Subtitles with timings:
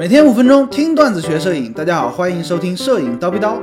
[0.00, 3.58] 每天五分钟听段子学摄影，大家好，欢迎收听摄影叨逼叨。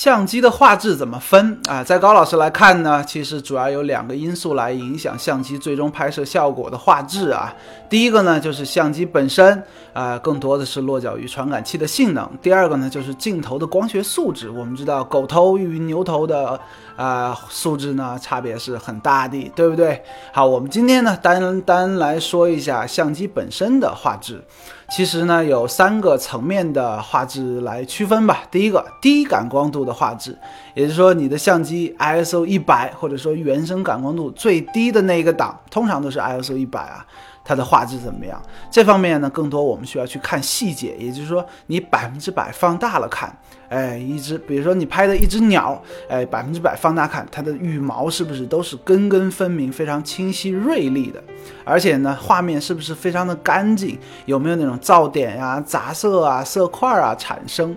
[0.00, 1.84] 相机的画质怎么分啊？
[1.84, 7.54] 在高老师来看呢，其实主要有两个因素来影响相机最终拍摄效果的画质啊。
[7.90, 9.62] 第一个呢，就是相机本身
[9.92, 14.48] 啊，更多的是落脚于传感器的性能；第二个呢，就是镜头的光学素质。
[14.48, 16.58] 我们知道，狗头与牛头的
[16.96, 20.02] 啊素质呢，差别是很大的，对不对？
[20.32, 24.42] 好，我们今天呢，单单来说一下相机本身的画质。
[24.90, 28.42] 其实呢，有三个层面的画质来区分吧。
[28.50, 30.36] 第一个，低感光度的画质，
[30.74, 37.06] 也就是说，你的相机 ISO 一百，或者说原生感光度最低的那一个档，通常都是 ISO 一百啊。
[37.50, 38.40] 它的画质怎么样？
[38.70, 43.36] 这方面呢，更多我们需要去看细节，也就是说，你百分之百放大了看，
[43.68, 51.20] 哎，一只，比如说你拍的一只鸟，哎，百分之百放大看，它的羽毛是不是都是根根分明、非常清晰锐利的？
[51.64, 53.98] 而且呢，画面是不是非常的干净？
[54.26, 57.76] 有没有那种噪点呀、杂色啊、色块啊产生？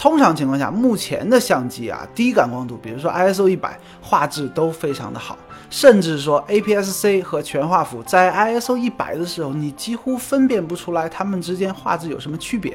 [0.00, 5.36] 通常情况下，目前的相机啊，低感光度，比如说 ISO 一百，画质都非常的好。
[5.68, 12.74] 甚至说 APS-C 和全画幅在 ISO 一百的时候，你几乎分辨不出来它们之间画质有什么区别。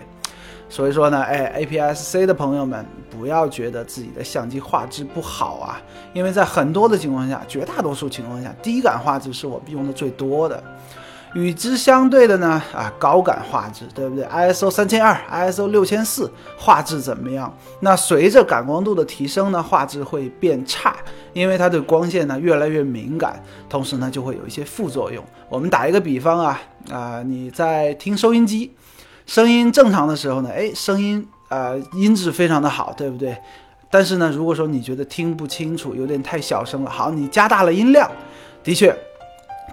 [0.70, 5.82] 所以说呢，哎，APS-C 的朋友们不要觉得自己的相机画质不好啊，
[6.14, 10.64] 因为在很多的情况下，绝大多数情况下，低感画质是我们用的最多的。
[11.36, 17.54] 与之相对的呢，啊，高感画质，对不对？ISO 三千二、ISO 六千四，画质怎么样？
[17.82, 20.96] 那随着感光度的提升呢，画质会变差，
[21.34, 25.22] 因为它对光线呢越来越敏感，同时呢就会有一些副作用。
[25.50, 28.74] 我们打一个比方啊，啊，你在听收音机，
[29.26, 33.38] 声音正常的时候呢，哎，声音呃音质非常的好，对不对？
[33.92, 38.10] 但是呢，如果说你觉得听不清楚，有点太小声了，好，你加大了音量，
[38.64, 38.96] 的确。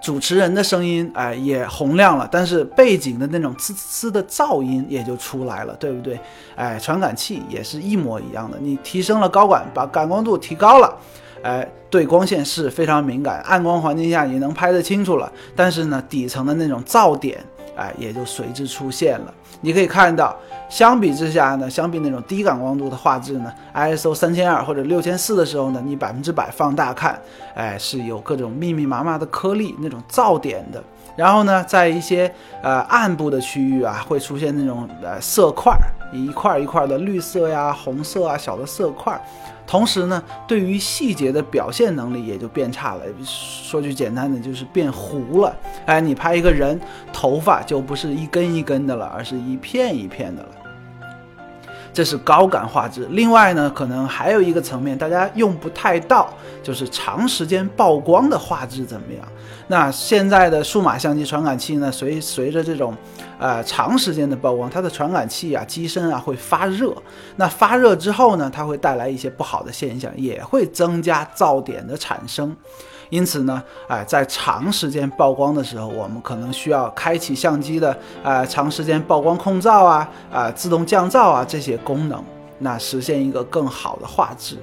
[0.02, 6.18] 主持人的声音，哎，也洪亮了，但是背景的那种滋滋滋的噪音也就出来了，对不对？
[6.56, 10.98] 哎，传感器也是一模一样的，你提升了高感，把感光度提高了，
[11.42, 17.38] 哎，对光线是非常敏感，暗光环境下也能拍得清楚了，但是呢，底层的那种噪点。
[17.76, 19.34] 哎，也就随之出现了。
[19.60, 20.36] 你可以看到，
[20.68, 27.20] 相比之下呢，相比那种低感光度的画质呢，ISO 三千二或者六千四的时候呢，你百分之百放大看，
[27.54, 30.82] 哎，是有各种密密麻麻的颗粒那种噪点的。
[31.14, 32.32] 然后呢，在一些
[32.62, 35.76] 呃暗部的区域啊，会出现那种呃色块，
[36.12, 39.20] 一块一块的绿色呀、红色啊小的色块。
[39.66, 43.02] 同时呢，对于细节的表现能力也就变差了。
[43.24, 45.54] 说句简单的，就是变糊了。
[45.86, 46.78] 哎，你拍一个人，
[47.12, 50.48] 头发就不是一根一根的了，而是一片一片的了。
[51.92, 53.06] 这是高感画质。
[53.10, 56.32] 另外呢，可能还有一个层面，大家用不太到，
[56.62, 59.26] 就是长时间曝光的画质怎么样？
[59.68, 62.94] 那现在的数码相机传感器呢，随随着这种，
[63.38, 66.94] 呃，长时间的曝光，它的传感器啊，机身啊会发热。
[67.36, 72.54] 那发热之后呢，它会带来一些不好的现象，也会增加噪点的产生。
[73.12, 82.24] 因此呢，哎，在长时间曝光的时候，我们可能需要开启相机的啊长时间曝光控噪啊啊自动降噪啊这些功能，
[82.60, 84.56] 那实现一个更好的画质。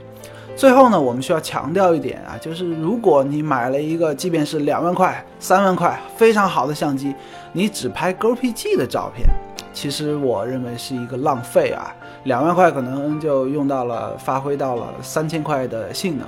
[0.56, 7.14] 最后呢，我们需要强调一点啊，就是如果你买了一个即便是两万块、三万块非常好的相机，
[7.54, 9.30] 你只拍 GoPG 的照片，
[9.72, 11.94] 其实我认为是一个浪费啊。
[12.24, 16.28] 两万块可能就用到了发挥到了三千块的性能。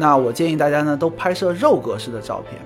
[0.00, 2.60] 那我建议大家呢，都拍摄肉格式的照片，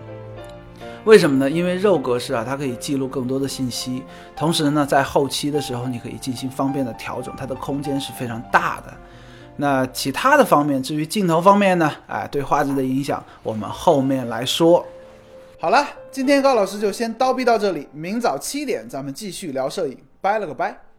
[1.04, 1.50] 为什么呢？
[1.50, 4.02] 因为肉格式啊，它可以记录更多的信息，
[4.36, 8.92] 同时呢，在后期的时候，你可以进行方便的调整，它的空间是非常大的。
[9.56, 14.84] 那其他的方面，至于镜头方面呢，哎，对画质的影响，我们后面来说。
[15.58, 20.91] 好了，今天高老师就先叨逼到这里，明早七点咱们继续聊摄影，拜了个拜。